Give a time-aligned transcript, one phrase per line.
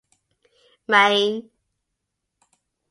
[0.87, 1.43] Mayne.